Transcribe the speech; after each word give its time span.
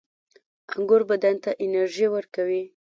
•انګور 0.73 1.01
بدن 1.11 1.35
ته 1.43 1.51
انرژي 1.63 2.07
ورکوي. 2.11 2.63